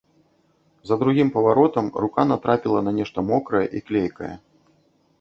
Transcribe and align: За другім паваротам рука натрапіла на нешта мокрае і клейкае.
За 0.91 0.97
другім 1.03 1.29
паваротам 1.35 1.91
рука 2.05 2.27
натрапіла 2.33 2.79
на 2.89 2.97
нешта 2.99 3.29
мокрае 3.31 3.65
і 3.77 3.87
клейкае. 3.91 4.35